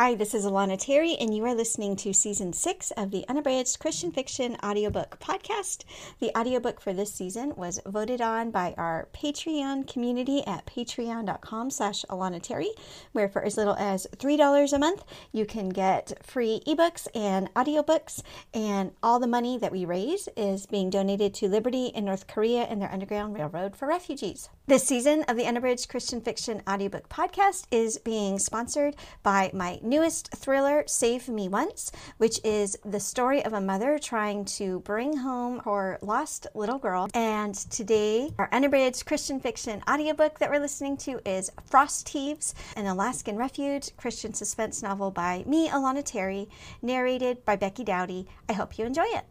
Hi, 0.00 0.14
this 0.14 0.32
is 0.32 0.44
Alana 0.44 0.78
Terry, 0.78 1.16
and 1.16 1.34
you 1.36 1.44
are 1.44 1.56
listening 1.56 1.96
to 1.96 2.14
season 2.14 2.52
six 2.52 2.92
of 2.92 3.10
the 3.10 3.24
Unabridged 3.28 3.80
Christian 3.80 4.12
Fiction 4.12 4.56
audiobook 4.64 5.18
podcast. 5.18 5.82
The 6.20 6.30
audiobook 6.38 6.80
for 6.80 6.92
this 6.92 7.12
season 7.12 7.52
was 7.56 7.80
voted 7.84 8.20
on 8.20 8.52
by 8.52 8.76
our 8.78 9.08
Patreon 9.12 9.92
community 9.92 10.46
at 10.46 10.66
patreon.com 10.66 11.70
slash 11.70 12.04
Alana 12.08 12.40
Terry, 12.40 12.70
where 13.10 13.28
for 13.28 13.42
as 13.42 13.56
little 13.56 13.74
as 13.74 14.06
$3 14.16 14.72
a 14.72 14.78
month, 14.78 15.02
you 15.32 15.44
can 15.44 15.68
get 15.68 16.24
free 16.24 16.62
ebooks 16.64 17.08
and 17.12 17.52
audiobooks, 17.54 18.22
and 18.54 18.92
all 19.02 19.18
the 19.18 19.26
money 19.26 19.58
that 19.58 19.72
we 19.72 19.84
raise 19.84 20.28
is 20.36 20.66
being 20.66 20.90
donated 20.90 21.34
to 21.34 21.48
Liberty 21.48 21.86
in 21.86 22.04
North 22.04 22.28
Korea 22.28 22.62
and 22.70 22.80
their 22.80 22.92
Underground 22.92 23.34
Railroad 23.34 23.74
for 23.74 23.88
refugees. 23.88 24.48
This 24.68 24.84
season 24.84 25.24
of 25.24 25.36
the 25.36 25.46
Unabridged 25.46 25.88
Christian 25.88 26.20
Fiction 26.20 26.62
audiobook 26.68 27.08
podcast 27.08 27.64
is 27.72 27.98
being 27.98 28.38
sponsored 28.38 28.94
by 29.24 29.50
my 29.52 29.80
newest 29.88 30.30
thriller, 30.34 30.84
Save 30.86 31.28
Me 31.28 31.48
Once, 31.48 31.90
which 32.18 32.40
is 32.44 32.76
the 32.84 33.00
story 33.00 33.44
of 33.44 33.52
a 33.52 33.60
mother 33.60 33.98
trying 33.98 34.44
to 34.44 34.80
bring 34.80 35.16
home 35.16 35.60
her 35.60 35.98
lost 36.02 36.46
little 36.54 36.78
girl. 36.78 37.08
And 37.14 37.54
today, 37.54 38.32
our 38.38 38.48
unabridged 38.52 39.06
Christian 39.06 39.40
fiction 39.40 39.82
audiobook 39.90 40.38
that 40.38 40.50
we're 40.50 40.60
listening 40.60 40.96
to 40.98 41.20
is 41.28 41.50
Frost 41.64 42.08
Heaves, 42.08 42.54
an 42.76 42.86
Alaskan 42.86 43.36
refuge 43.36 43.96
Christian 43.96 44.34
suspense 44.34 44.82
novel 44.82 45.10
by 45.10 45.44
me, 45.46 45.68
Alana 45.68 46.04
Terry, 46.04 46.48
narrated 46.82 47.44
by 47.44 47.56
Becky 47.56 47.84
Dowdy. 47.84 48.26
I 48.48 48.52
hope 48.52 48.78
you 48.78 48.84
enjoy 48.86 49.06
it. 49.06 49.24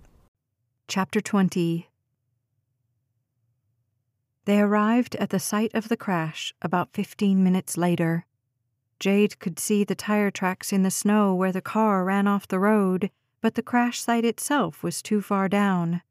Chapter 0.88 1.20
20 1.20 1.89
They 4.45 4.62
arrived 4.62 5.16
at 5.17 5.31
the 5.31 5.39
site 5.39 5.73
of 5.73 5.89
the 5.89 5.98
crash 5.98 6.53
about 6.62 6.94
15 6.94 7.44
minutes 7.44 7.76
later. 7.76 8.27
Jade 9.00 9.40
could 9.40 9.60
see 9.60 9.84
the 9.84 9.96
tire 9.96 10.32
tracks 10.32 10.74
in 10.74 10.84
the 10.84 10.92
snow 10.92 11.34
where 11.36 11.52
the 11.52 11.62
car 11.62 12.04
ran 12.04 12.28
off 12.28 12.48
the 12.48 12.60
road, 12.60 13.12
but 13.42 13.56
the 13.56 13.62
crash 13.62 14.02
site 14.02 14.26
itself 14.26 14.81
was 14.81 15.02
too 15.02 15.22
far 15.22 15.48
down. 15.48 16.02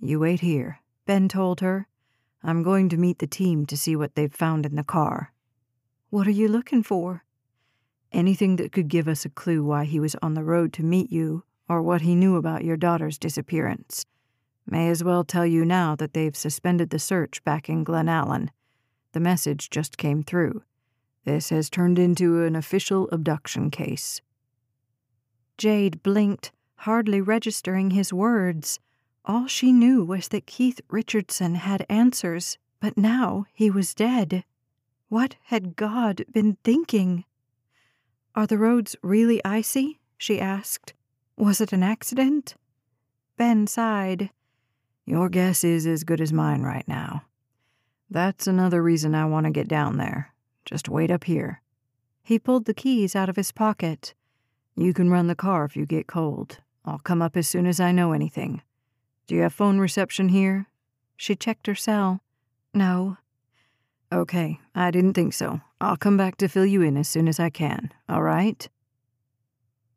You 0.00 0.20
wait 0.20 0.40
here, 0.40 0.80
Ben 1.06 1.28
told 1.28 1.60
her. 1.60 1.86
I'm 2.42 2.62
going 2.62 2.88
to 2.90 2.96
meet 2.96 3.18
the 3.18 3.26
team 3.26 3.64
to 3.66 3.76
see 3.76 3.96
what 3.96 4.14
they've 4.14 4.32
found 4.32 4.66
in 4.66 4.76
the 4.76 4.84
car. 4.84 5.32
What 6.10 6.26
are 6.26 6.32
you 6.32 6.48
looking 6.48 6.82
for? 6.82 7.24
Anything 8.12 8.56
that 8.56 8.72
could 8.72 8.88
give 8.88 9.08
us 9.08 9.24
a 9.24 9.30
clue 9.30 9.64
why 9.64 9.84
he 9.84 10.00
was 10.00 10.16
on 10.22 10.34
the 10.34 10.44
road 10.44 10.72
to 10.74 10.82
meet 10.82 11.10
you, 11.10 11.44
or 11.68 11.82
what 11.82 12.02
he 12.02 12.14
knew 12.14 12.36
about 12.36 12.64
your 12.64 12.76
daughter's 12.76 13.18
disappearance. 13.18 14.04
May 14.66 14.88
as 14.88 15.04
well 15.04 15.24
tell 15.24 15.46
you 15.46 15.64
now 15.64 15.94
that 15.96 16.12
they've 16.12 16.36
suspended 16.36 16.90
the 16.90 16.98
search 16.98 17.42
back 17.44 17.68
in 17.68 17.84
Glennallen. 17.84 18.48
The 19.12 19.20
message 19.20 19.70
just 19.70 19.96
came 19.96 20.22
through. 20.22 20.62
This 21.26 21.50
has 21.50 21.68
turned 21.68 21.98
into 21.98 22.44
an 22.44 22.54
official 22.54 23.08
abduction 23.10 23.68
case. 23.68 24.22
Jade 25.58 26.00
blinked, 26.04 26.52
hardly 26.76 27.20
registering 27.20 27.90
his 27.90 28.12
words. 28.12 28.78
All 29.24 29.48
she 29.48 29.72
knew 29.72 30.04
was 30.04 30.28
that 30.28 30.46
Keith 30.46 30.80
Richardson 30.88 31.56
had 31.56 31.84
answers, 31.88 32.58
but 32.78 32.96
now 32.96 33.44
he 33.52 33.72
was 33.72 33.92
dead. 33.92 34.44
What 35.08 35.34
had 35.46 35.74
God 35.74 36.24
been 36.32 36.58
thinking? 36.62 37.24
Are 38.36 38.46
the 38.46 38.56
roads 38.56 38.94
really 39.02 39.44
icy? 39.44 39.98
she 40.16 40.40
asked. 40.40 40.94
Was 41.36 41.60
it 41.60 41.72
an 41.72 41.82
accident? 41.82 42.54
Ben 43.36 43.66
sighed. 43.66 44.30
Your 45.04 45.28
guess 45.28 45.64
is 45.64 45.88
as 45.88 46.04
good 46.04 46.20
as 46.20 46.32
mine 46.32 46.62
right 46.62 46.86
now. 46.86 47.24
That's 48.08 48.46
another 48.46 48.80
reason 48.80 49.16
I 49.16 49.24
want 49.24 49.46
to 49.46 49.50
get 49.50 49.66
down 49.66 49.96
there. 49.96 50.32
Just 50.66 50.88
wait 50.90 51.10
up 51.10 51.24
here. 51.24 51.62
He 52.22 52.38
pulled 52.38 52.66
the 52.66 52.74
keys 52.74 53.16
out 53.16 53.28
of 53.30 53.36
his 53.36 53.52
pocket. 53.52 54.12
You 54.74 54.92
can 54.92 55.08
run 55.08 55.28
the 55.28 55.34
car 55.34 55.64
if 55.64 55.76
you 55.76 55.86
get 55.86 56.08
cold. 56.08 56.58
I'll 56.84 56.98
come 56.98 57.22
up 57.22 57.36
as 57.36 57.48
soon 57.48 57.66
as 57.66 57.80
I 57.80 57.92
know 57.92 58.12
anything. 58.12 58.60
Do 59.26 59.34
you 59.34 59.42
have 59.42 59.54
phone 59.54 59.78
reception 59.78 60.28
here? 60.28 60.66
She 61.16 61.34
checked 61.34 61.66
her 61.68 61.74
cell. 61.74 62.20
No. 62.74 63.16
Okay, 64.12 64.60
I 64.74 64.90
didn't 64.90 65.14
think 65.14 65.32
so. 65.32 65.60
I'll 65.80 65.96
come 65.96 66.16
back 66.16 66.36
to 66.38 66.48
fill 66.48 66.66
you 66.66 66.82
in 66.82 66.96
as 66.96 67.08
soon 67.08 67.28
as 67.28 67.40
I 67.40 67.48
can, 67.48 67.92
all 68.08 68.22
right? 68.22 68.68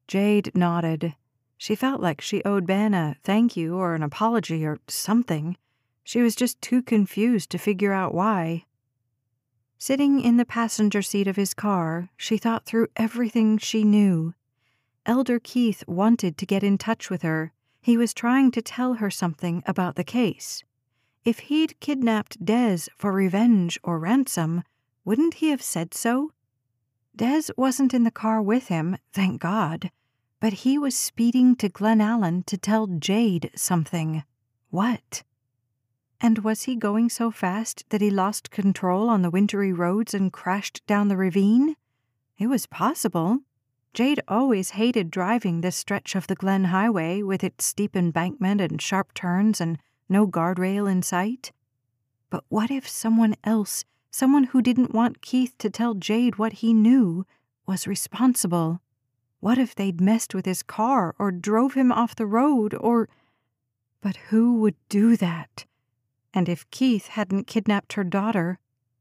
Jade 0.07 0.55
nodded. 0.55 1.15
She 1.57 1.75
felt 1.75 1.99
like 1.99 2.21
she 2.21 2.43
owed 2.43 2.65
Ben 2.65 2.93
a 2.93 3.17
thank 3.23 3.57
you 3.57 3.75
or 3.75 3.95
an 3.95 4.03
apology 4.03 4.65
or 4.65 4.79
something. 4.87 5.57
She 6.03 6.21
was 6.21 6.35
just 6.35 6.61
too 6.61 6.81
confused 6.81 7.49
to 7.51 7.57
figure 7.57 7.93
out 7.93 8.13
why. 8.13 8.65
Sitting 9.81 10.19
in 10.19 10.35
the 10.35 10.43
passenger 10.43 11.01
seat 11.01 11.25
of 11.25 11.37
his 11.37 11.53
car, 11.53 12.09
she 12.17 12.37
thought 12.37 12.65
through 12.65 12.89
everything 12.97 13.57
she 13.57 13.85
knew. 13.85 14.33
Elder 15.05 15.39
Keith 15.39 15.85
wanted 15.87 16.37
to 16.37 16.45
get 16.45 16.65
in 16.65 16.77
touch 16.77 17.09
with 17.09 17.21
her. 17.21 17.53
He 17.81 17.95
was 17.95 18.13
trying 18.13 18.51
to 18.51 18.61
tell 18.61 18.95
her 18.95 19.09
something 19.09 19.63
about 19.65 19.95
the 19.95 20.03
case. 20.03 20.65
If 21.23 21.39
he'd 21.39 21.79
kidnapped 21.79 22.43
Des 22.43 22.89
for 22.97 23.13
revenge 23.13 23.79
or 23.81 23.99
ransom, 23.99 24.63
wouldn't 25.05 25.35
he 25.35 25.49
have 25.49 25.61
said 25.61 25.93
so? 25.93 26.33
Des 27.15 27.43
wasn't 27.55 27.93
in 27.93 28.03
the 28.03 28.11
car 28.11 28.41
with 28.41 28.67
him, 28.67 28.97
thank 29.13 29.39
God, 29.39 29.91
but 30.41 30.53
he 30.53 30.77
was 30.77 30.93
speeding 30.93 31.55
to 31.55 31.69
Glennallen 31.69 32.45
to 32.47 32.57
tell 32.57 32.87
Jade 32.87 33.49
something. 33.55 34.23
What? 34.71 35.23
And 36.21 36.39
was 36.39 36.63
he 36.63 36.75
going 36.75 37.09
so 37.09 37.31
fast 37.31 37.85
that 37.89 38.01
he 38.01 38.09
lost 38.09 38.51
control 38.51 39.09
on 39.09 39.21
the 39.21 39.29
wintry 39.29 39.71
roads 39.71 40.13
and 40.13 40.33
crashed 40.33 40.85
down 40.85 41.07
the 41.07 41.15
ravine? 41.15 41.75
It 42.37 42.47
was 42.47 42.65
possible. 42.65 43.39
Jade 43.93 44.21
always 44.27 44.71
hated 44.71 45.11
driving 45.11 45.61
this 45.61 45.77
stretch 45.77 46.15
of 46.15 46.27
the 46.27 46.35
Glenn 46.35 46.65
Highway 46.65 47.21
with 47.21 47.43
its 47.43 47.65
steep 47.65 47.95
embankment 47.95 48.59
and 48.61 48.81
sharp 48.81 49.13
turns 49.13 49.61
and 49.61 49.79
no 50.09 50.27
guardrail 50.27 50.91
in 50.91 51.01
sight. 51.01 51.51
But 52.29 52.43
what 52.49 52.69
if 52.69 52.87
someone 52.87 53.35
else, 53.43 53.85
someone 54.11 54.45
who 54.45 54.61
didn't 54.61 54.93
want 54.93 55.21
Keith 55.21 55.57
to 55.59 55.69
tell 55.69 55.93
Jade 55.93 56.37
what 56.37 56.53
he 56.53 56.73
knew, 56.73 57.25
was 57.65 57.87
responsible? 57.87 58.81
What 59.39 59.57
if 59.57 59.73
they'd 59.73 60.01
messed 60.01 60.35
with 60.35 60.45
his 60.45 60.63
car 60.63 61.15
or 61.17 61.31
drove 61.31 61.75
him 61.75 61.91
off 61.91 62.15
the 62.15 62.25
road 62.25 62.73
or. 62.73 63.07
But 64.01 64.17
who 64.29 64.59
would 64.59 64.75
do 64.89 65.15
that? 65.17 65.65
And 66.33 66.47
if 66.47 66.69
Keith 66.69 67.07
hadn't 67.07 67.47
kidnapped 67.47 67.93
her 67.93 68.03
daughter, 68.03 68.59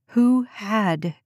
who 0.08 0.44
had? 0.44 1.16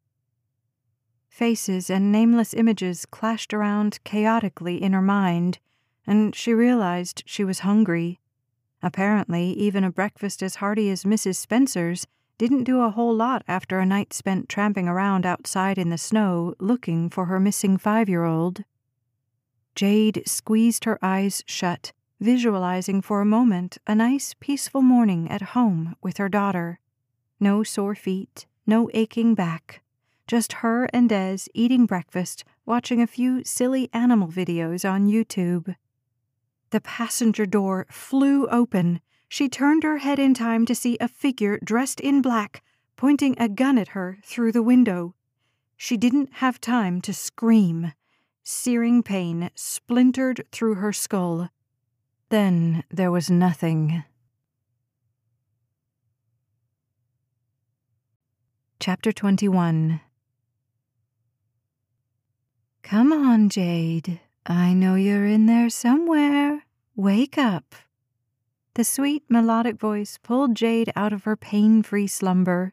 Faces 1.29 1.89
and 1.89 2.11
nameless 2.11 2.53
images 2.53 3.07
clashed 3.07 3.55
around 3.55 4.01
chaotically 4.05 4.83
in 4.83 4.93
her 4.93 5.03
mind, 5.03 5.59
and 6.07 6.35
she 6.35 6.53
realized 6.53 7.23
she 7.27 7.45
was 7.45 7.61
hungry. 7.61 8.21
Apparently, 8.83 9.53
even 9.53 9.85
a 9.85 9.91
breakfast 9.93 10.43
as 10.43 10.57
hearty 10.57 10.91
as 10.91 11.05
Mrs. 11.05 11.37
Spencer's 11.37 12.07
didn't 12.37 12.65
do 12.65 12.81
a 12.81 12.91
whole 12.91 13.15
lot 13.15 13.45
after 13.47 13.79
a 13.79 13.87
night 13.87 14.13
spent 14.13 14.49
tramping 14.49 14.89
around 14.89 15.25
outside 15.25 15.79
in 15.79 15.91
the 15.91 15.99
snow 15.99 16.55
looking 16.59 17.09
for 17.09 17.27
her 17.27 17.39
missing 17.39 17.79
five 17.79 18.09
year 18.09 18.25
old. 18.25 18.65
Jade 19.77 20.23
squeezed 20.27 20.85
her 20.85 20.99
eyes 21.01 21.45
shut 21.47 21.93
visualizing 22.23 23.03
for 23.03 23.21
a 23.21 23.27
moment 23.27 23.79
a 23.87 23.95
nice, 23.95 24.35
peaceful 24.41 24.81
morning 24.81 25.31
at 25.31 25.53
home 25.57 25.97
with 26.03 26.17
her 26.17 26.29
daughter. 26.29 26.81
No 27.39 27.63
sore 27.63 27.95
feet, 27.95 28.47
no 28.67 28.89
aching 28.95 29.35
back, 29.35 29.83
just 30.27 30.55
her 30.55 30.89
and 30.93 31.09
Des 31.09 31.39
eating 31.53 31.85
breakfast, 31.85 32.45
watching 32.65 33.03
a 33.03 33.07
few 33.07 33.43
silly 33.45 33.91
animal 33.93 34.29
videos 34.29 34.89
on 34.89 35.09
YouTube. 35.09 35.75
The 36.71 36.81
passenger 36.81 37.45
door 37.45 37.87
flew 37.91 38.47
open. 38.47 39.01
She 39.29 39.49
turned 39.49 39.83
her 39.83 39.99
head 39.99 40.19
in 40.19 40.33
time 40.33 40.65
to 40.67 40.75
see 40.75 40.97
a 41.01 41.09
figure 41.09 41.59
dressed 41.63 42.01
in 42.01 42.23
black 42.23 42.63
pointing 43.03 43.35
a 43.37 43.49
gun 43.49 43.79
at 43.79 43.89
her 43.89 44.19
through 44.23 44.53
the 44.53 44.63
window. 44.63 45.13
She 45.77 45.97
didn't 45.97 46.35
have 46.35 46.61
time 46.61 47.01
to 47.01 47.13
scream. 47.13 47.95
Searing 48.45 49.03
pain 49.03 49.51
splintered 49.57 50.47
through 50.53 50.77
her 50.77 50.93
skull. 50.93 51.49
Then 52.33 52.83
there 52.91 53.11
was 53.11 53.29
nothing. 53.29 54.05
Chapter 58.81 59.13
21 59.13 60.01
Come 62.83 63.13
on, 63.13 63.51
Jade. 63.51 64.19
I 64.47 64.73
know 64.73 64.95
you're 64.95 65.27
in 65.27 65.45
there 65.45 65.69
somewhere. 65.69 66.65
Wake 66.97 67.37
up. 67.37 67.75
The 68.77 68.85
sweet, 68.85 69.25
melodic 69.29 69.79
voice 69.79 70.19
pulled 70.23 70.55
Jade 70.55 70.91
out 70.97 71.13
of 71.13 71.25
her 71.25 71.37
pain 71.37 71.83
free 71.83 72.07
slumber. 72.07 72.73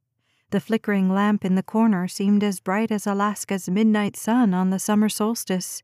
The 0.52 0.62
flickering 0.62 1.10
lamp 1.10 1.44
in 1.44 1.56
the 1.56 1.64
corner 1.64 2.08
seemed 2.08 2.46
as 2.46 2.62
bright 2.62 2.92
as 2.92 3.06
Alaska's 3.06 3.70
midnight 3.70 4.16
sun 4.16 4.54
on 4.54 4.70
the 4.70 4.80
summer 4.80 5.10
solstice. 5.10 5.84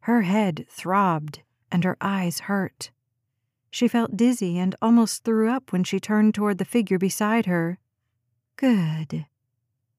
Her 0.00 0.22
head 0.22 0.66
throbbed, 0.68 1.40
and 1.72 1.84
her 1.84 1.96
eyes 2.02 2.40
hurt. 2.40 2.90
She 3.74 3.88
felt 3.88 4.16
dizzy 4.16 4.56
and 4.56 4.76
almost 4.80 5.24
threw 5.24 5.50
up 5.50 5.72
when 5.72 5.82
she 5.82 5.98
turned 5.98 6.32
toward 6.32 6.58
the 6.58 6.64
figure 6.64 6.96
beside 6.96 7.46
her. 7.46 7.80
Good. 8.54 9.26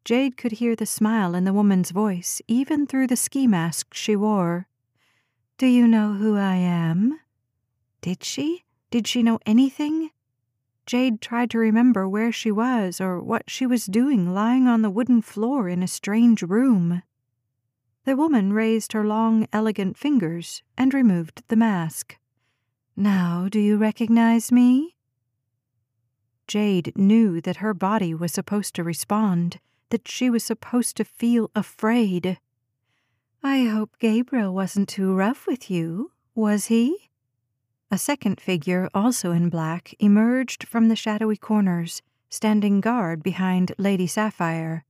Jade 0.06 0.38
could 0.38 0.54
hear 0.54 0.78
the 0.78 0.86
smile 0.86 1.36
in 1.36 1.44
the 1.44 1.52
woman's 1.52 1.92
voice, 1.92 2.42
even 2.48 2.88
through 2.88 3.08
the 3.08 3.18
ski 3.18 3.48
mask 3.48 3.94
she 3.94 4.16
wore. 4.16 4.70
Do 5.58 5.68
you 5.68 5.90
know 5.90 6.14
who 6.14 6.38
I 6.38 6.56
am? 6.56 7.20
Did 8.00 8.24
she? 8.24 8.64
Did 8.92 9.10
she 9.10 9.22
know 9.22 9.40
anything? 9.46 10.12
Jade 10.86 11.20
tried 11.20 11.50
to 11.50 11.58
remember 11.58 12.08
where 12.08 12.32
she 12.32 12.52
was 12.52 13.02
or 13.02 13.20
what 13.20 13.50
she 13.50 13.66
was 13.66 13.88
doing 13.88 14.34
lying 14.34 14.70
on 14.70 14.84
the 14.84 14.90
wooden 14.90 15.22
floor 15.22 15.68
in 15.68 15.84
a 15.84 15.88
strange 15.90 16.44
room. 16.44 17.04
The 18.06 18.16
woman 18.16 18.54
raised 18.54 18.94
her 18.94 19.04
long, 19.04 19.50
elegant 19.52 19.98
fingers 19.98 20.64
and 20.78 20.94
removed 20.94 21.44
the 21.50 21.58
mask. 21.58 22.16
Now, 22.98 23.48
do 23.50 23.60
you 23.60 23.78
recognize 23.78 24.52
me? 24.52 24.96
Jade 26.48 26.94
knew 26.96 27.42
that 27.42 27.58
her 27.58 27.74
body 27.74 28.14
was 28.14 28.32
supposed 28.32 28.74
to 28.76 28.84
respond, 28.84 29.60
that 29.90 30.08
she 30.08 30.30
was 30.30 30.44
supposed 30.44 30.96
to 30.98 31.04
feel 31.04 31.52
afraid. 31.54 32.40
I 33.44 33.66
hope 33.66 34.00
Gabriel 34.00 34.54
wasn't 34.54 34.88
too 34.88 35.14
rough 35.14 35.46
with 35.46 35.70
you, 35.70 36.12
was 36.34 36.68
he? 36.68 37.10
A 37.92 37.98
second 37.98 38.40
figure, 38.40 38.90
also 38.94 39.32
in 39.32 39.50
black, 39.50 39.94
emerged 40.00 40.68
from 40.68 40.88
the 40.88 40.96
shadowy 40.96 41.38
corners, 41.38 42.02
standing 42.30 42.82
guard 42.82 43.22
behind 43.24 43.74
Lady 43.78 44.08
Sapphire. 44.08 44.86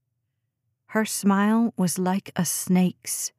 Her 0.88 1.06
smile 1.06 1.74
was 1.76 1.98
like 1.98 2.32
a 2.36 2.46
snake's. 2.46 3.32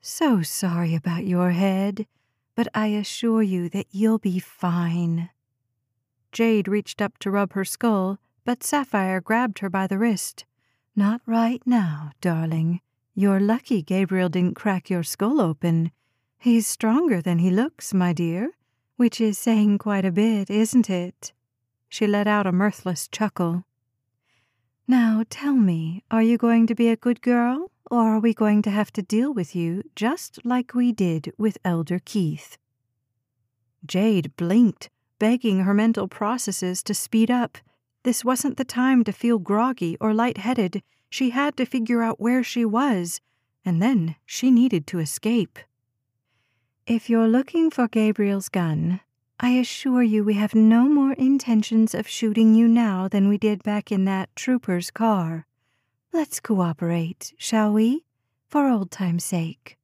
So 0.00 0.42
sorry 0.42 0.94
about 0.94 1.26
your 1.26 1.50
head, 1.50 2.06
but 2.54 2.68
I 2.74 2.88
assure 2.88 3.42
you 3.42 3.68
that 3.70 3.86
you'll 3.90 4.18
be 4.18 4.38
fine. 4.38 5.30
Jade 6.32 6.68
reached 6.68 7.02
up 7.02 7.18
to 7.18 7.30
rub 7.30 7.52
her 7.52 7.64
skull, 7.64 8.18
but 8.44 8.62
Sapphire 8.62 9.20
grabbed 9.20 9.60
her 9.60 9.70
by 9.70 9.86
the 9.86 9.98
wrist. 9.98 10.44
Not 10.94 11.20
right 11.26 11.62
now, 11.66 12.12
darling. 12.20 12.80
You're 13.14 13.40
lucky 13.40 13.82
Gabriel 13.82 14.28
didn't 14.28 14.56
crack 14.56 14.90
your 14.90 15.02
skull 15.02 15.40
open. 15.40 15.90
He's 16.38 16.66
stronger 16.66 17.22
than 17.22 17.38
he 17.38 17.50
looks, 17.50 17.94
my 17.94 18.12
dear, 18.12 18.52
which 18.96 19.20
is 19.20 19.38
saying 19.38 19.78
quite 19.78 20.04
a 20.04 20.12
bit, 20.12 20.50
isn't 20.50 20.90
it? 20.90 21.32
She 21.88 22.06
let 22.06 22.26
out 22.26 22.46
a 22.46 22.52
mirthless 22.52 23.08
chuckle. 23.08 23.64
Now 24.86 25.24
tell 25.28 25.54
me, 25.54 26.04
are 26.10 26.22
you 26.22 26.38
going 26.38 26.66
to 26.66 26.74
be 26.74 26.88
a 26.88 26.96
good 26.96 27.22
girl, 27.22 27.70
or 27.92 28.08
are 28.08 28.20
we 28.20 28.32
going 28.32 28.62
to 28.62 28.70
have 28.70 28.90
to 28.90 29.02
deal 29.02 29.34
with 29.34 29.54
you 29.54 29.82
just 29.94 30.38
like 30.46 30.72
we 30.72 30.92
did 30.92 31.30
with 31.36 31.58
Elder 31.62 32.00
Keith? 32.02 32.56
Jade 33.84 34.34
blinked, 34.38 34.88
begging 35.18 35.60
her 35.60 35.74
mental 35.74 36.08
processes 36.08 36.82
to 36.84 36.94
speed 36.94 37.30
up. 37.30 37.58
This 38.02 38.24
wasn't 38.24 38.56
the 38.56 38.64
time 38.64 39.04
to 39.04 39.12
feel 39.12 39.38
groggy 39.38 39.98
or 40.00 40.14
light-headed. 40.14 40.82
She 41.10 41.30
had 41.30 41.54
to 41.58 41.66
figure 41.66 42.00
out 42.00 42.18
where 42.18 42.42
she 42.42 42.64
was, 42.64 43.20
and 43.62 43.82
then 43.82 44.16
she 44.24 44.50
needed 44.50 44.86
to 44.86 44.98
escape. 44.98 45.58
If 46.86 47.10
you're 47.10 47.28
looking 47.28 47.70
for 47.70 47.88
Gabriel's 47.88 48.48
gun, 48.48 49.00
I 49.38 49.50
assure 49.50 50.02
you 50.02 50.24
we 50.24 50.34
have 50.34 50.54
no 50.54 50.88
more 50.88 51.12
intentions 51.12 51.94
of 51.94 52.08
shooting 52.08 52.54
you 52.54 52.68
now 52.68 53.06
than 53.06 53.28
we 53.28 53.36
did 53.36 53.62
back 53.62 53.92
in 53.92 54.06
that 54.06 54.34
trooper's 54.34 54.90
car. 54.90 55.46
Let's 56.14 56.40
cooperate, 56.40 57.32
shall 57.38 57.72
we? 57.72 58.04
For 58.46 58.68
old 58.68 58.90
time's 58.90 59.24
sake. 59.24 59.78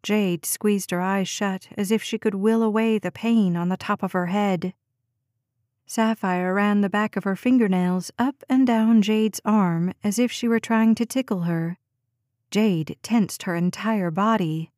Jade 0.00 0.46
squeezed 0.46 0.92
her 0.92 1.00
eyes 1.00 1.26
shut 1.26 1.66
as 1.76 1.90
if 1.90 2.04
she 2.04 2.18
could 2.18 2.36
will 2.36 2.62
away 2.62 3.00
the 3.00 3.10
pain 3.10 3.56
on 3.56 3.68
the 3.68 3.76
top 3.76 4.04
of 4.04 4.12
her 4.12 4.26
head. 4.26 4.74
Sapphire 5.86 6.54
ran 6.54 6.82
the 6.82 6.88
back 6.88 7.16
of 7.16 7.24
her 7.24 7.34
fingernails 7.34 8.12
up 8.16 8.44
and 8.48 8.64
down 8.64 9.02
Jade's 9.02 9.40
arm 9.44 9.92
as 10.04 10.20
if 10.20 10.30
she 10.30 10.46
were 10.46 10.60
trying 10.60 10.94
to 10.94 11.04
tickle 11.04 11.40
her. 11.40 11.78
Jade 12.52 12.96
tensed 13.02 13.42
her 13.42 13.56
entire 13.56 14.12
body. 14.12 14.70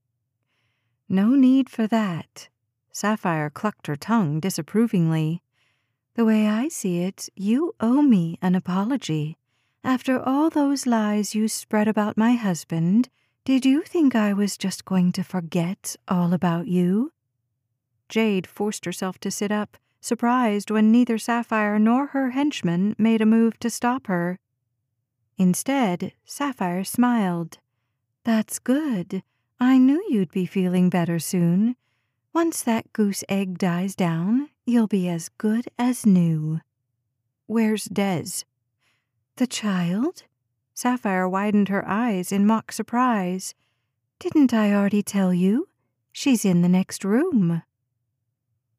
No 1.06 1.34
need 1.34 1.68
for 1.68 1.86
that, 1.86 2.48
Sapphire 2.90 3.50
clucked 3.50 3.88
her 3.88 3.96
tongue 3.96 4.40
disapprovingly. 4.40 5.42
The 6.14 6.24
way 6.24 6.48
I 6.48 6.68
see 6.68 7.00
it, 7.00 7.28
you 7.36 7.74
owe 7.78 8.00
me 8.00 8.38
an 8.40 8.54
apology. 8.54 9.36
After 9.86 10.18
all 10.20 10.50
those 10.50 10.84
lies 10.84 11.36
you 11.36 11.46
spread 11.46 11.86
about 11.86 12.16
my 12.16 12.32
husband, 12.32 13.08
did 13.44 13.64
you 13.64 13.82
think 13.82 14.16
I 14.16 14.32
was 14.32 14.58
just 14.58 14.84
going 14.84 15.12
to 15.12 15.22
forget 15.22 15.94
all 16.08 16.34
about 16.34 16.66
you? 16.66 17.12
Jade 18.08 18.48
forced 18.48 18.84
herself 18.84 19.20
to 19.20 19.30
sit 19.30 19.52
up, 19.52 19.76
surprised 20.00 20.72
when 20.72 20.90
neither 20.90 21.18
Sapphire 21.18 21.78
nor 21.78 22.06
her 22.06 22.30
henchman 22.30 22.96
made 22.98 23.20
a 23.20 23.24
move 23.26 23.60
to 23.60 23.70
stop 23.70 24.08
her. 24.08 24.40
Instead, 25.38 26.14
Sapphire 26.24 26.82
smiled. 26.82 27.58
That's 28.24 28.58
good. 28.58 29.22
I 29.60 29.78
knew 29.78 30.04
you'd 30.08 30.32
be 30.32 30.46
feeling 30.46 30.90
better 30.90 31.20
soon. 31.20 31.76
Once 32.32 32.60
that 32.64 32.92
goose 32.92 33.22
egg 33.28 33.56
dies 33.58 33.94
down, 33.94 34.48
you'll 34.64 34.88
be 34.88 35.08
as 35.08 35.28
good 35.38 35.68
as 35.78 36.04
new. 36.04 36.60
Where's 37.46 37.84
Des? 37.84 38.42
The 39.36 39.46
child? 39.46 40.22
Sapphire 40.72 41.28
widened 41.28 41.68
her 41.68 41.86
eyes 41.86 42.32
in 42.32 42.46
mock 42.46 42.72
surprise. 42.72 43.54
Didn't 44.18 44.54
I 44.54 44.72
already 44.72 45.02
tell 45.02 45.34
you? 45.34 45.68
She's 46.10 46.46
in 46.46 46.62
the 46.62 46.70
next 46.70 47.04
room. 47.04 47.62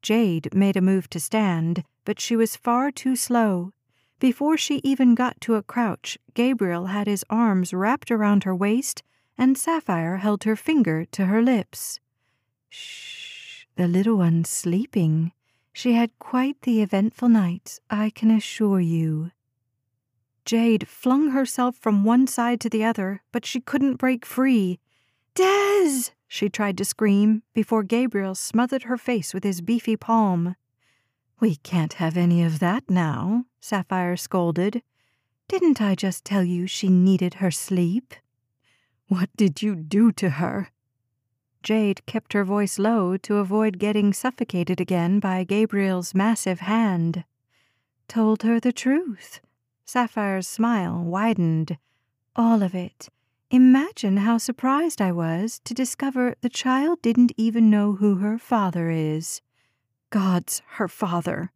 Jade 0.02 0.52
made 0.52 0.76
a 0.76 0.80
move 0.80 1.08
to 1.10 1.20
stand, 1.20 1.84
but 2.04 2.18
she 2.18 2.34
was 2.34 2.56
far 2.56 2.90
too 2.90 3.14
slow. 3.14 3.72
Before 4.18 4.56
she 4.56 4.80
even 4.82 5.14
got 5.14 5.40
to 5.42 5.54
a 5.54 5.62
crouch, 5.62 6.18
Gabriel 6.34 6.86
had 6.86 7.06
his 7.06 7.24
arms 7.30 7.72
wrapped 7.72 8.10
around 8.10 8.42
her 8.42 8.54
waist, 8.54 9.04
and 9.36 9.56
Sapphire 9.56 10.16
held 10.16 10.42
her 10.42 10.56
finger 10.56 11.04
to 11.12 11.26
her 11.26 11.40
lips. 11.40 12.00
Shh. 12.68 13.64
The 13.76 13.86
little 13.86 14.16
one's 14.16 14.48
sleeping. 14.48 15.30
She 15.72 15.92
had 15.92 16.18
quite 16.18 16.62
the 16.62 16.82
eventful 16.82 17.28
night, 17.28 17.78
I 17.88 18.10
can 18.10 18.32
assure 18.32 18.80
you. 18.80 19.30
Jade 20.48 20.88
flung 20.88 21.32
herself 21.32 21.76
from 21.76 22.04
one 22.04 22.26
side 22.26 22.58
to 22.62 22.70
the 22.70 22.82
other, 22.82 23.20
but 23.32 23.44
she 23.44 23.60
couldn't 23.60 23.96
break 23.96 24.24
free. 24.24 24.80
Des! 25.34 26.04
she 26.26 26.48
tried 26.48 26.78
to 26.78 26.86
scream 26.86 27.42
before 27.52 27.82
Gabriel 27.82 28.34
smothered 28.34 28.84
her 28.84 28.96
face 28.96 29.34
with 29.34 29.44
his 29.44 29.60
beefy 29.60 29.94
palm. 29.94 30.56
We 31.38 31.56
can't 31.56 31.92
have 31.92 32.16
any 32.16 32.42
of 32.42 32.60
that 32.60 32.88
now, 32.88 33.44
Sapphire 33.60 34.16
scolded. 34.16 34.80
Didn't 35.48 35.82
I 35.82 35.94
just 35.94 36.24
tell 36.24 36.44
you 36.44 36.66
she 36.66 36.88
needed 36.88 37.34
her 37.34 37.50
sleep? 37.50 38.14
What 39.08 39.28
did 39.36 39.60
you 39.60 39.76
do 39.76 40.12
to 40.12 40.30
her? 40.30 40.70
Jade 41.62 42.06
kept 42.06 42.32
her 42.32 42.42
voice 42.42 42.78
low 42.78 43.18
to 43.18 43.36
avoid 43.36 43.78
getting 43.78 44.14
suffocated 44.14 44.80
again 44.80 45.20
by 45.20 45.44
Gabriel's 45.44 46.14
massive 46.14 46.60
hand. 46.60 47.24
Told 48.08 48.44
her 48.44 48.58
the 48.58 48.72
truth. 48.72 49.40
Sapphire's 49.88 50.46
smile 50.46 51.02
widened. 51.02 51.78
All 52.36 52.62
of 52.62 52.74
it. 52.74 53.08
Imagine 53.50 54.18
how 54.18 54.36
surprised 54.36 55.00
I 55.00 55.12
was 55.12 55.62
to 55.64 55.72
discover 55.72 56.34
the 56.42 56.50
child 56.50 57.00
didn't 57.00 57.32
even 57.38 57.70
know 57.70 57.94
who 57.94 58.16
her 58.16 58.36
father 58.36 58.90
is. 58.90 59.40
God's 60.10 60.60
her 60.72 60.88
father. 60.88 61.52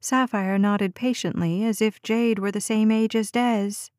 Sapphire 0.00 0.58
nodded 0.58 0.96
patiently 0.96 1.64
as 1.64 1.80
if 1.80 2.02
Jade 2.02 2.40
were 2.40 2.50
the 2.50 2.60
same 2.60 2.90
age 2.90 3.14
as 3.14 3.30
Des. 3.30 3.90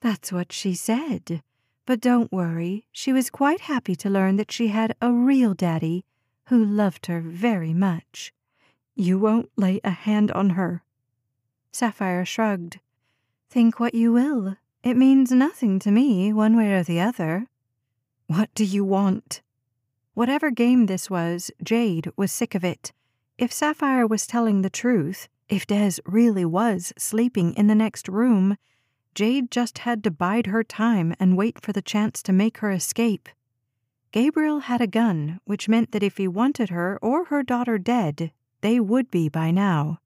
That's 0.00 0.32
what 0.32 0.50
she 0.50 0.72
said. 0.72 1.42
But 1.84 2.00
don't 2.00 2.32
worry, 2.32 2.86
she 2.90 3.12
was 3.12 3.28
quite 3.28 3.60
happy 3.60 3.94
to 3.96 4.08
learn 4.08 4.36
that 4.36 4.50
she 4.50 4.68
had 4.68 4.96
a 5.02 5.12
real 5.12 5.52
daddy 5.52 6.06
who 6.46 6.64
loved 6.64 7.04
her 7.06 7.20
very 7.20 7.74
much. 7.74 8.32
You 8.94 9.18
won't 9.18 9.50
lay 9.54 9.82
a 9.84 9.90
hand 9.90 10.32
on 10.32 10.50
her. 10.50 10.82
Sapphire 11.72 12.24
shrugged. 12.24 12.80
Think 13.48 13.78
what 13.78 13.94
you 13.94 14.12
will. 14.12 14.56
It 14.82 14.96
means 14.96 15.30
nothing 15.30 15.78
to 15.80 15.90
me, 15.90 16.32
one 16.32 16.56
way 16.56 16.72
or 16.72 16.82
the 16.82 17.00
other. 17.00 17.46
What 18.26 18.52
do 18.54 18.64
you 18.64 18.84
want? 18.84 19.42
Whatever 20.14 20.50
game 20.50 20.86
this 20.86 21.08
was, 21.08 21.50
Jade 21.62 22.10
was 22.16 22.32
sick 22.32 22.54
of 22.54 22.64
it. 22.64 22.92
If 23.38 23.52
Sapphire 23.52 24.06
was 24.06 24.26
telling 24.26 24.62
the 24.62 24.70
truth, 24.70 25.28
if 25.48 25.66
Des 25.66 25.94
really 26.04 26.44
was 26.44 26.92
sleeping 26.98 27.54
in 27.54 27.66
the 27.66 27.74
next 27.74 28.08
room, 28.08 28.56
Jade 29.14 29.50
just 29.50 29.78
had 29.78 30.04
to 30.04 30.10
bide 30.10 30.46
her 30.46 30.62
time 30.62 31.14
and 31.18 31.36
wait 31.36 31.60
for 31.60 31.72
the 31.72 31.82
chance 31.82 32.22
to 32.22 32.32
make 32.32 32.58
her 32.58 32.70
escape. 32.70 33.28
Gabriel 34.12 34.60
had 34.60 34.80
a 34.80 34.86
gun, 34.86 35.40
which 35.44 35.68
meant 35.68 35.92
that 35.92 36.02
if 36.02 36.16
he 36.16 36.28
wanted 36.28 36.70
her 36.70 36.98
or 37.00 37.26
her 37.26 37.42
daughter 37.42 37.78
dead, 37.78 38.32
they 38.60 38.80
would 38.80 39.10
be 39.10 39.28
by 39.28 39.50
now. 39.50 39.98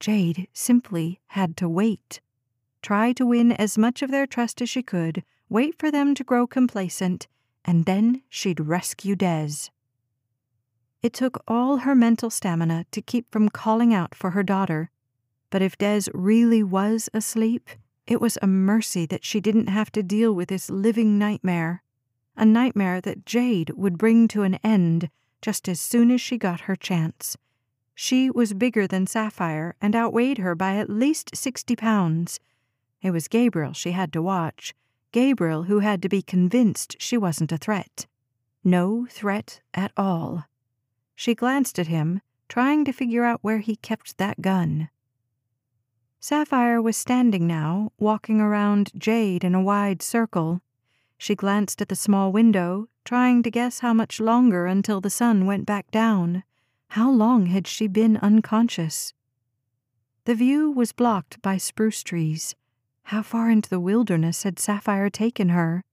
Jade 0.00 0.48
simply 0.52 1.20
had 1.28 1.56
to 1.56 1.68
wait. 1.68 2.20
Try 2.82 3.12
to 3.14 3.26
win 3.26 3.52
as 3.52 3.78
much 3.78 4.02
of 4.02 4.10
their 4.10 4.26
trust 4.26 4.62
as 4.62 4.68
she 4.68 4.82
could, 4.82 5.24
wait 5.48 5.78
for 5.78 5.90
them 5.90 6.14
to 6.14 6.24
grow 6.24 6.46
complacent, 6.46 7.26
and 7.64 7.84
then 7.84 8.22
she'd 8.28 8.60
rescue 8.60 9.16
Des. 9.16 9.70
It 11.02 11.12
took 11.12 11.42
all 11.48 11.78
her 11.78 11.94
mental 11.94 12.30
stamina 12.30 12.86
to 12.90 13.02
keep 13.02 13.30
from 13.30 13.48
calling 13.48 13.92
out 13.92 14.14
for 14.14 14.30
her 14.30 14.42
daughter, 14.42 14.90
but 15.50 15.62
if 15.62 15.78
Des 15.78 16.02
really 16.12 16.62
was 16.62 17.08
asleep, 17.12 17.70
It 18.06 18.20
was 18.20 18.38
a 18.40 18.46
mercy 18.46 19.04
that 19.06 19.24
she 19.24 19.40
didn't 19.40 19.68
have 19.68 19.90
to 19.92 20.02
deal 20.02 20.32
with 20.32 20.48
this 20.48 20.70
living 20.70 21.18
nightmare, 21.18 21.82
a 22.36 22.44
nightmare 22.44 23.00
that 23.00 23.26
Jade 23.26 23.70
would 23.70 23.98
bring 23.98 24.28
to 24.28 24.42
an 24.42 24.54
end 24.62 25.10
just 25.42 25.68
as 25.68 25.80
soon 25.80 26.12
as 26.12 26.20
she 26.20 26.38
got 26.38 26.62
her 26.62 26.76
chance. 26.76 27.36
She 27.98 28.30
was 28.30 28.52
bigger 28.52 28.86
than 28.86 29.06
Sapphire 29.06 29.74
and 29.80 29.96
outweighed 29.96 30.36
her 30.36 30.54
by 30.54 30.76
at 30.76 30.90
least 30.90 31.34
sixty 31.34 31.74
pounds. 31.74 32.38
It 33.00 33.10
was 33.10 33.26
Gabriel 33.26 33.72
she 33.72 33.92
had 33.92 34.12
to 34.12 34.20
watch, 34.20 34.74
Gabriel 35.12 35.62
who 35.62 35.78
had 35.78 36.02
to 36.02 36.08
be 36.10 36.20
convinced 36.20 36.96
she 37.00 37.16
wasn't 37.16 37.52
a 37.52 37.56
threat. 37.56 38.06
No 38.62 39.06
threat 39.08 39.62
at 39.72 39.92
all. 39.96 40.44
She 41.14 41.34
glanced 41.34 41.78
at 41.78 41.86
him, 41.86 42.20
trying 42.50 42.84
to 42.84 42.92
figure 42.92 43.24
out 43.24 43.42
where 43.42 43.60
he 43.60 43.76
kept 43.76 44.18
that 44.18 44.42
gun. 44.42 44.90
Sapphire 46.20 46.82
was 46.82 46.98
standing 46.98 47.46
now, 47.46 47.92
walking 47.98 48.42
around 48.42 48.90
Jade 48.94 49.42
in 49.42 49.54
a 49.54 49.62
wide 49.62 50.02
circle. 50.02 50.60
She 51.16 51.34
glanced 51.34 51.80
at 51.80 51.88
the 51.88 51.96
small 51.96 52.30
window, 52.30 52.88
trying 53.06 53.42
to 53.42 53.50
guess 53.50 53.78
how 53.78 53.94
much 53.94 54.20
longer 54.20 54.66
until 54.66 55.00
the 55.00 55.08
sun 55.08 55.46
went 55.46 55.64
back 55.64 55.90
down. 55.90 56.42
How 56.88 57.10
long 57.10 57.46
had 57.46 57.66
she 57.66 57.86
been 57.88 58.16
unconscious? 58.18 59.12
The 60.24 60.34
view 60.34 60.70
was 60.70 60.92
blocked 60.92 61.40
by 61.42 61.56
spruce 61.56 62.02
trees. 62.02 62.54
How 63.04 63.22
far 63.22 63.50
into 63.50 63.70
the 63.70 63.80
wilderness 63.80 64.42
had 64.42 64.58
Sapphire 64.58 65.10
taken 65.10 65.50
her? 65.50 65.84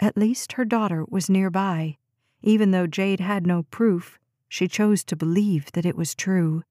At 0.00 0.16
least 0.16 0.54
her 0.54 0.64
daughter 0.64 1.04
was 1.08 1.30
nearby. 1.30 1.98
Even 2.42 2.70
though 2.70 2.86
Jade 2.86 3.20
had 3.20 3.46
no 3.46 3.64
proof, 3.64 4.18
she 4.48 4.66
chose 4.66 5.04
to 5.04 5.16
believe 5.16 5.70
that 5.72 5.86
it 5.86 5.96
was 5.96 6.14
true. 6.14 6.64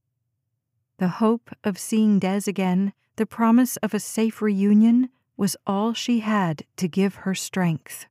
The 0.97 1.07
hope 1.07 1.51
of 1.63 1.77
seeing 1.77 2.19
Des 2.19 2.41
again, 2.47 2.91
the 3.15 3.25
promise 3.25 3.77
of 3.77 3.93
a 3.93 3.99
safe 3.99 4.41
reunion, 4.41 5.09
was 5.38 5.55
all 5.65 5.93
she 5.93 6.19
had 6.19 6.63
to 6.75 6.89
give 6.89 7.15
her 7.15 7.33
strength. 7.33 8.07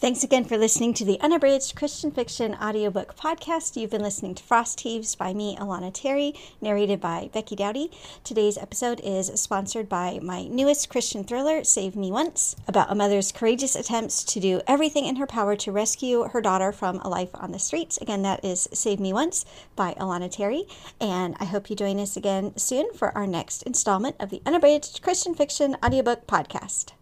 Thanks 0.00 0.22
again 0.22 0.44
for 0.44 0.56
listening 0.56 0.94
to 0.94 1.04
the 1.04 1.20
Unabridged 1.20 1.74
Christian 1.74 2.12
Fiction 2.12 2.54
audiobook 2.54 3.16
podcast. 3.16 3.74
You've 3.74 3.90
been 3.90 4.00
listening 4.00 4.36
to 4.36 4.44
Frost 4.44 4.78
Heaves 4.82 5.16
by 5.16 5.34
me, 5.34 5.56
Alana 5.56 5.90
Terry, 5.92 6.36
narrated 6.60 7.00
by 7.00 7.30
Becky 7.34 7.56
Dowdy. 7.56 7.90
Today's 8.22 8.56
episode 8.56 9.00
is 9.02 9.26
sponsored 9.40 9.88
by 9.88 10.20
my 10.22 10.44
newest 10.44 10.88
Christian 10.88 11.24
thriller, 11.24 11.64
Save 11.64 11.96
Me 11.96 12.12
Once, 12.12 12.54
about 12.68 12.92
a 12.92 12.94
mother's 12.94 13.32
courageous 13.32 13.74
attempts 13.74 14.22
to 14.22 14.38
do 14.38 14.60
everything 14.68 15.04
in 15.04 15.16
her 15.16 15.26
power 15.26 15.56
to 15.56 15.72
rescue 15.72 16.28
her 16.28 16.40
daughter 16.40 16.70
from 16.70 17.00
a 17.00 17.08
life 17.08 17.30
on 17.34 17.50
the 17.50 17.58
streets. 17.58 17.96
Again, 17.96 18.22
that 18.22 18.44
is 18.44 18.68
Save 18.72 19.00
Me 19.00 19.12
Once 19.12 19.44
by 19.74 19.94
Alana 19.94 20.30
Terry. 20.30 20.62
And 21.00 21.34
I 21.40 21.44
hope 21.44 21.70
you 21.70 21.74
join 21.74 21.98
us 21.98 22.16
again 22.16 22.56
soon 22.56 22.92
for 22.94 23.10
our 23.18 23.26
next 23.26 23.64
installment 23.64 24.14
of 24.20 24.30
the 24.30 24.42
Unabridged 24.46 25.02
Christian 25.02 25.34
Fiction 25.34 25.76
audiobook 25.82 26.28
podcast. 26.28 26.92